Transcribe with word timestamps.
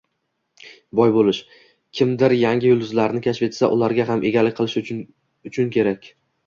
—Boy 0.99 1.13
bo'lish, 1.17 1.41
kimdir 1.99 2.35
yangi 2.39 2.73
yulduzlami 2.73 3.23
kashf 3.29 3.47
etsa 3.51 3.73
ularga 3.77 4.09
ham 4.11 4.27
egalik 4.33 4.61
qilish 4.63 4.79
uchun 4.83 5.73
kerak. 5.79 6.15